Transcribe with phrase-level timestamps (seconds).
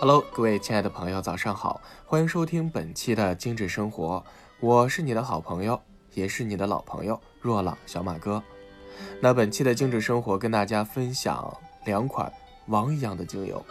[0.00, 4.24] Hello，各位亲爱的朋友，早上好，欢迎收听本期的精致生活，
[4.58, 5.78] 我是你的好朋友，
[6.14, 8.42] 也是你的老朋友若朗小马哥。
[9.20, 12.32] 那本期的精致生活跟大家分享两款
[12.68, 13.62] 王一样的精油。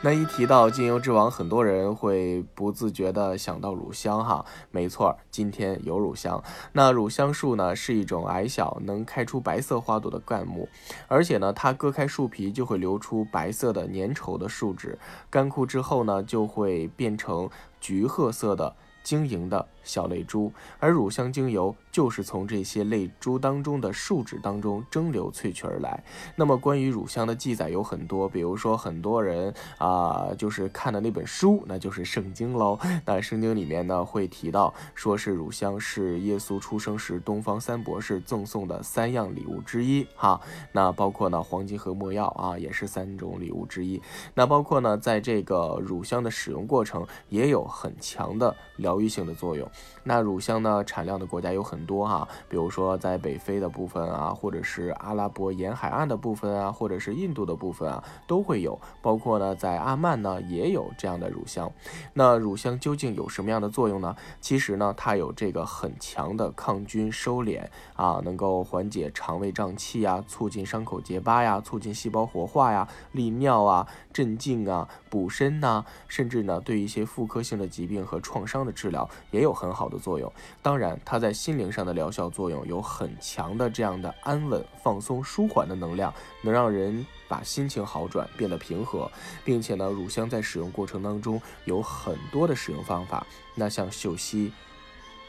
[0.00, 6.40] 那一提到精油之王，很多人会不自觉的想到乳香哈，没错，今天有乳香。
[6.72, 10.68] 那乳香树呢，是一种矮小能开出白色花朵的灌木，
[11.08, 14.96] 而且呢，它割开树皮就会流出白色的粘稠的树脂，
[15.28, 19.66] 干枯之后呢，就会变成橘褐色的晶莹的。
[19.82, 26.00] 小泪珠，而乳香精油就是从这些泪珠当中的树脂当中蒸馏萃取而来。
[26.36, 32.78] 那么关于乳香的记载有很多，比如说很多人啊，就是看的那本书，那就是圣经喽。
[33.04, 40.40] 那圣经里面呢会提到，说是乳香是耶稣出生时东方三博士赠送的三样礼物之一哈。
[40.70, 44.00] 那包括呢黄金和没药啊，也是三种礼物之一。
[44.34, 49.68] 那包括呢在这个乳香的使用过程也有很强的疗愈性的作用。
[50.04, 50.84] 那乳香呢？
[50.84, 58.78] 产量的国家有很多哈，比如说在北非的部分啊，或者是阿拉伯沿海岸的部分啊，或者是印度的部分啊，都会有。
[59.02, 61.68] 包括呢，在阿曼呢也有这样的乳香。
[62.14, 64.14] 那乳香究竟有什么样的作用呢？
[64.40, 67.62] 其实呢，它有这个很强的抗菌、收敛
[67.94, 79.58] 啊，能够缓解肠胃胀气呀，促进伤口结疤呀，促进细胞活化呀，利尿啊，镇静啊，补身呐，甚至呢，对一些妇科性的疾病和创伤的治疗也有。
[79.58, 80.32] 很好的作用，
[80.62, 86.12] 当然，它在心灵上这样的疗效作用有很强的这样的安稳、放松、舒缓的能量，
[86.42, 89.08] 能让人把心情好转，变得平和，
[89.44, 94.52] 并且呢，乳香在使用过程当中有很多的使用方法，那像嗅吸、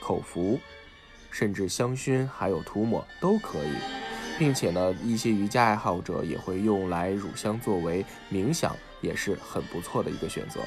[0.00, 0.58] 口服，
[1.30, 3.74] 甚至香薰，还有涂抹都可以，
[4.38, 8.02] 并且呢，一些瑜伽爱好者也会用来乳香作为
[8.32, 10.60] 冥想，也是很不错的一个选择。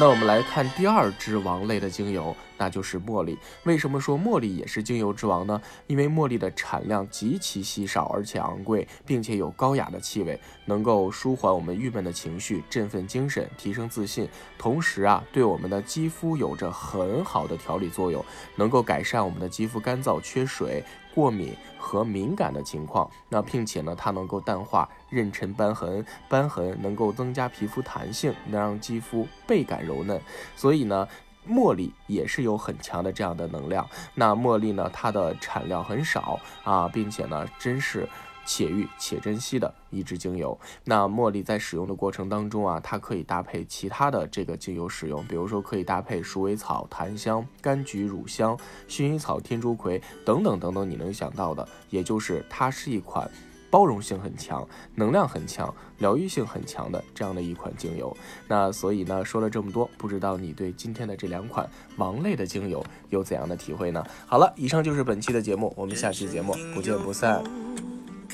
[0.00, 3.36] 那我们来看第二支王类的精油，那就是茉莉。
[3.64, 5.60] 为什么说茉莉也是精油之王呢？
[5.88, 14.28] 因为茉莉的产量极其稀少，而且昂贵，并且有高雅的气味，能够舒缓我们郁闷的情绪，振奋精神，提升自信。
[14.56, 20.84] 同时啊，对我们的肌肤有着很好的调理作用，能够改善我们的肌肤干燥、缺水。
[21.14, 30.20] 过敏和敏感的情况，那并且呢，它能够淡化妊娠斑痕，斑痕能够增加皮肤弹性，能让肌肤倍感柔嫩。
[30.54, 31.08] 所以呢，
[31.48, 33.88] 茉莉也是有很强的这样的能量。
[34.14, 38.08] 那茉莉呢，它的产量很少啊，并且呢，真是。
[38.48, 40.58] 且遇且珍惜的一支精油。
[40.84, 48.58] 那茉莉在使用的过程当中啊，它可以搭配其他的这个精油使用，比如说可以搭配鼠尾草、檀香、柑橘、乳香、
[48.88, 51.68] 薰衣草、天竺葵等等等等，你能想到的。
[51.90, 53.30] 也就是它是一款
[53.70, 58.16] 包容性很强、能量很强、疗愈性很强的这样的一款精油。
[58.46, 64.02] 那所以呢，说了这么多，不知道你对今天的这两款王类的精油有怎样的体会呢？
[64.26, 67.44] 好了，以上就是本期的节目，我们下期节目不见不散。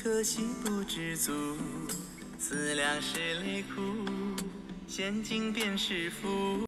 [0.05, 1.57] 可惜不知足，
[2.37, 3.81] 思量是泪苦，
[4.87, 6.59] 现今便是福。